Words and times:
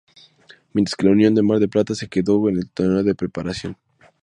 Mientras 0.73 0.95
que 0.95 1.05
Unión 1.05 1.35
de 1.35 1.43
Mar 1.43 1.59
del 1.59 1.69
Plata 1.69 1.93
se 1.93 2.07
quedó 2.07 2.41
con 2.41 2.57
el 2.57 2.67
Torneo 2.71 3.13
Preparación. 3.13 3.77